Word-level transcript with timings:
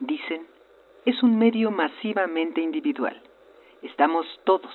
dicen, 0.00 0.46
es 1.04 1.22
un 1.22 1.38
medio 1.38 1.70
masivamente 1.70 2.60
individual. 2.60 3.22
Estamos 3.82 4.26
todos, 4.44 4.74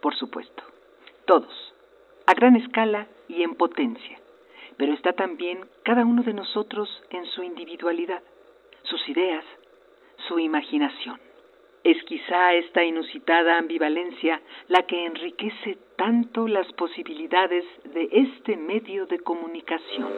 por 0.00 0.14
supuesto, 0.16 0.62
todos, 1.24 1.74
a 2.26 2.34
gran 2.34 2.56
escala 2.56 3.06
y 3.28 3.42
en 3.42 3.54
potencia 3.54 4.18
pero 4.76 4.94
está 4.94 5.12
también 5.12 5.60
cada 5.84 6.04
uno 6.04 6.22
de 6.22 6.32
nosotros 6.32 6.88
en 7.10 7.24
su 7.26 7.42
individualidad, 7.42 8.22
sus 8.82 9.08
ideas, 9.08 9.44
su 10.28 10.38
imaginación. 10.38 11.20
Es 11.84 12.02
quizá 12.04 12.54
esta 12.54 12.84
inusitada 12.84 13.58
ambivalencia 13.58 14.40
la 14.68 14.82
que 14.82 15.04
enriquece 15.04 15.78
tanto 15.96 16.46
las 16.46 16.66
posibilidades 16.72 17.64
de 17.92 18.08
este 18.12 18.56
medio 18.56 19.06
de 19.06 19.18
comunicación. 19.20 20.08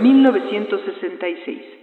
1966 0.00 1.78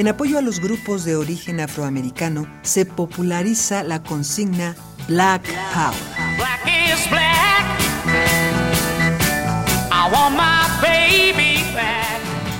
En 0.00 0.08
apoyo 0.08 0.38
a 0.38 0.40
los 0.40 0.60
grupos 0.60 1.04
de 1.04 1.14
origen 1.14 1.60
afroamericano, 1.60 2.46
se 2.62 2.86
populariza 2.86 3.82
la 3.82 4.02
consigna 4.02 4.74
Black 5.06 5.42
Power. 5.74 6.20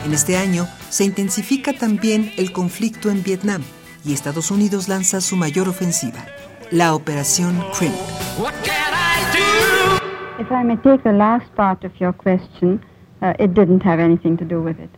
En 0.04 0.12
este 0.12 0.36
año 0.36 0.68
se 0.90 1.04
intensifica 1.04 1.72
también 1.72 2.30
el 2.36 2.52
conflicto 2.52 3.10
en 3.10 3.22
Vietnam 3.22 3.62
y 4.04 4.12
Estados 4.12 4.50
Unidos 4.50 4.88
lanza 4.88 5.20
su 5.20 5.36
mayor 5.36 5.68
ofensiva, 5.68 6.24
la 6.70 6.94
Operación 6.94 7.56
Crimp. 7.76 7.94
If 10.38 10.50
I 10.50 10.64
may 10.64 10.76
take 10.76 11.02
the 11.02 11.12
last 11.12 11.46
part 11.54 11.84
of 11.84 11.92
your 12.00 12.14
question, 12.14 12.80
uh, 13.20 13.34
it 13.38 13.52
didn't 13.52 13.82
have 13.84 14.02
anything 14.02 14.36
to 14.38 14.44
do 14.44 14.62
with 14.62 14.78
it. 14.80 14.90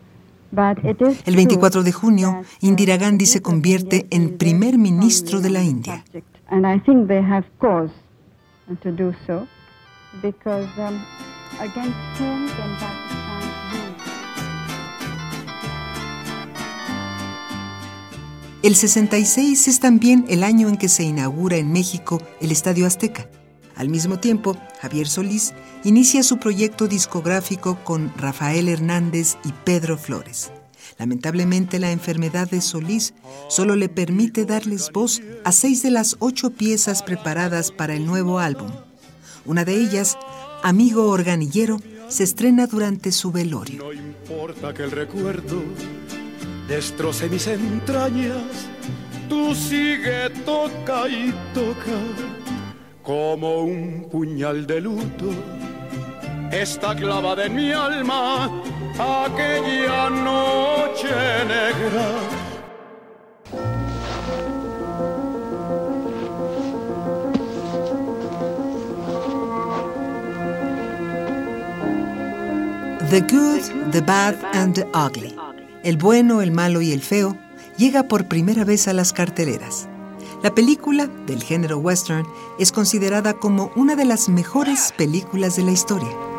El 1.25 1.35
24 1.35 1.83
de 1.83 1.93
junio, 1.93 2.43
Indira 2.61 2.99
Gandhi 2.99 3.25
se 3.25 3.41
convierte 3.41 4.07
en 4.11 4.37
primer 4.37 4.77
ministro 4.77 5.41
de 5.41 5.49
la 5.51 5.63
India. 5.63 6.05
El 18.63 18.77
66 18.77 19.67
es 19.67 19.81
también 19.81 20.25
el 20.29 20.45
año 20.45 20.69
en 20.69 20.77
que 20.77 20.89
se 20.89 21.03
inaugura 21.03 21.57
en 21.57 21.73
México 21.73 22.23
el 22.41 22.53
Estadio 22.53 22.87
Azteca. 22.87 23.29
Al 23.75 23.89
mismo 23.89 24.21
tiempo, 24.21 24.57
Javier 24.81 25.09
Solís 25.09 25.53
inicia 25.83 26.23
su 26.23 26.39
proyecto 26.39 26.87
discográfico 26.87 27.77
con 27.83 28.13
Rafael 28.17 28.69
Hernández 28.69 29.37
y 29.45 29.51
Pedro 29.65 29.99
Flores. 29.99 30.53
Lamentablemente 30.97 31.81
la 31.81 31.91
enfermedad 31.91 32.49
de 32.49 32.61
Solís 32.61 33.15
solo 33.49 33.75
le 33.75 33.89
permite 33.89 34.45
darles 34.45 34.93
voz 34.93 35.23
a 35.43 35.51
seis 35.51 35.83
de 35.83 35.91
las 35.91 36.15
ocho 36.21 36.51
piezas 36.51 37.03
preparadas 37.03 37.73
para 37.73 37.95
el 37.95 38.07
nuevo 38.07 38.39
álbum. 38.39 38.71
Una 39.45 39.65
de 39.65 39.75
ellas, 39.75 40.17
Amigo 40.63 41.11
Organillero, 41.11 41.81
se 42.07 42.23
estrena 42.23 42.69
durante 42.69 43.11
su 43.11 43.33
velorio. 43.33 43.83
No 43.83 43.93
importa 43.93 44.73
que 44.73 44.85
el 44.85 44.93
recuerdo 44.93 45.65
destroce 46.69 47.29
mis 47.29 47.47
entrañas, 47.47 48.69
tú 49.29 49.55
sigue, 49.55 50.31
toca 50.45 51.09
y 51.09 51.33
toca 51.55 51.99
como 53.03 53.63
un 53.63 54.09
puñal 54.11 54.67
de 54.67 54.81
luto. 54.81 55.31
Está 56.51 56.95
clavada 56.95 57.47
en 57.47 57.55
mi 57.55 57.73
alma 57.73 58.51
aquella 58.99 60.11
noche 60.11 61.09
negra. 61.49 62.43
The 73.11 73.21
Good, 73.21 73.93
The 73.93 74.01
Bad 74.01 74.43
and 74.55 74.75
The 74.75 74.87
Ugly. 74.95 75.42
El 75.85 75.97
bueno, 75.97 76.43
el 76.43 76.53
malo 76.53 76.81
y 76.81 76.93
el 76.93 77.03
feo 77.03 77.37
llega 77.77 78.05
por 78.05 78.29
primera 78.29 78.65
vez 78.65 78.87
a 78.87 78.93
las 78.93 79.13
carteleras. 79.13 79.89
La 80.43 80.55
película, 80.55 81.09
del 81.27 81.43
género 81.43 81.79
western, 81.79 82.25
es 82.59 82.71
considerada 82.71 83.35
como 83.35 83.73
una 83.75 83.97
de 83.97 84.05
las 84.05 84.29
mejores 84.29 84.93
películas 84.97 85.57
de 85.57 85.65
la 85.65 85.73
historia. 85.73 86.32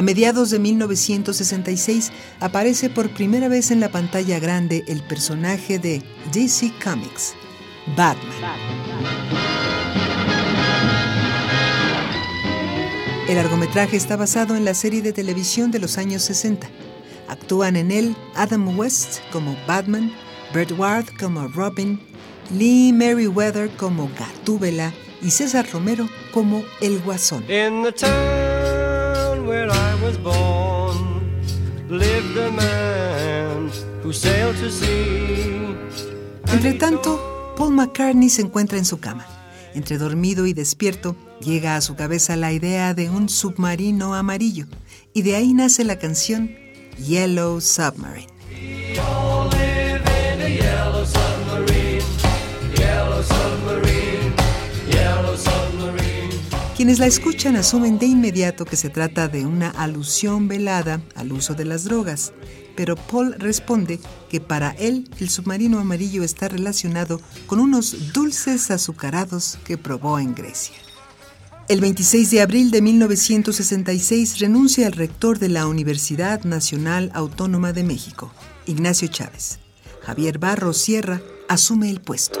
A 0.00 0.02
mediados 0.02 0.48
de 0.48 0.58
1966 0.58 2.10
aparece 2.40 2.88
por 2.88 3.10
primera 3.10 3.48
vez 3.48 3.70
en 3.70 3.80
la 3.80 3.90
pantalla 3.90 4.38
grande 4.38 4.82
el 4.88 5.02
personaje 5.02 5.78
de 5.78 6.00
DC 6.32 6.72
Comics, 6.82 7.34
Batman. 7.98 8.56
El 13.28 13.36
largometraje 13.36 13.98
está 13.98 14.16
basado 14.16 14.56
en 14.56 14.64
la 14.64 14.72
serie 14.72 15.02
de 15.02 15.12
televisión 15.12 15.70
de 15.70 15.80
los 15.80 15.98
años 15.98 16.22
60. 16.22 16.66
Actúan 17.28 17.76
en 17.76 17.90
él 17.90 18.16
Adam 18.36 18.78
West 18.78 19.18
como 19.30 19.54
Batman, 19.66 20.10
Burt 20.54 20.72
Ward 20.78 21.08
como 21.18 21.46
Robin, 21.48 22.00
Lee 22.56 22.94
Merriweather 22.94 23.68
como 23.76 24.10
Gatúbela 24.18 24.94
y 25.20 25.30
César 25.30 25.68
Romero 25.70 26.08
como 26.32 26.64
El 26.80 27.00
Guasón. 27.00 27.44
Entre 36.52 36.74
tanto, 36.74 37.54
Paul 37.56 37.74
McCartney 37.74 38.28
se 38.30 38.42
encuentra 38.42 38.78
en 38.78 38.84
su 38.84 39.00
cama. 39.00 39.26
Entre 39.74 39.98
dormido 39.98 40.46
y 40.46 40.52
despierto, 40.52 41.16
llega 41.40 41.76
a 41.76 41.80
su 41.80 41.96
cabeza 41.96 42.36
la 42.36 42.52
idea 42.52 42.94
de 42.94 43.10
un 43.10 43.28
submarino 43.28 44.14
amarillo, 44.14 44.66
y 45.14 45.22
de 45.22 45.36
ahí 45.36 45.52
nace 45.54 45.84
la 45.84 45.98
canción 45.98 46.50
Yellow 46.98 47.60
Submarine. 47.60 48.39
Quienes 56.80 56.98
la 56.98 57.04
escuchan 57.04 57.56
asumen 57.56 57.98
de 57.98 58.06
inmediato 58.06 58.64
que 58.64 58.74
se 58.74 58.88
trata 58.88 59.28
de 59.28 59.44
una 59.44 59.68
alusión 59.68 60.48
velada 60.48 61.02
al 61.14 61.30
uso 61.30 61.52
de 61.52 61.66
las 61.66 61.84
drogas, 61.84 62.32
pero 62.74 62.96
Paul 62.96 63.34
responde 63.34 64.00
que 64.30 64.40
para 64.40 64.70
él 64.70 65.06
el 65.20 65.28
submarino 65.28 65.78
amarillo 65.78 66.22
está 66.22 66.48
relacionado 66.48 67.20
con 67.46 67.60
unos 67.60 68.14
dulces 68.14 68.70
azucarados 68.70 69.58
que 69.62 69.76
probó 69.76 70.18
en 70.18 70.34
Grecia. 70.34 70.74
El 71.68 71.82
26 71.82 72.30
de 72.30 72.40
abril 72.40 72.70
de 72.70 72.80
1966 72.80 74.38
renuncia 74.38 74.86
el 74.86 74.94
rector 74.94 75.38
de 75.38 75.50
la 75.50 75.66
Universidad 75.66 76.44
Nacional 76.44 77.10
Autónoma 77.12 77.74
de 77.74 77.84
México, 77.84 78.32
Ignacio 78.64 79.08
Chávez. 79.08 79.58
Javier 80.00 80.38
Barros 80.38 80.78
Sierra 80.78 81.20
asume 81.46 81.90
el 81.90 82.00
puesto. 82.00 82.40